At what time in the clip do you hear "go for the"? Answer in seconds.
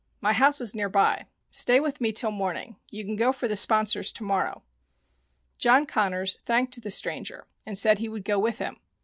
3.15-3.55